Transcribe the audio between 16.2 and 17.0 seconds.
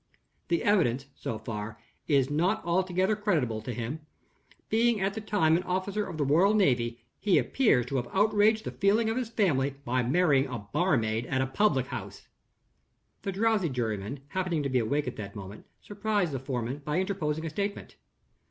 the foreman by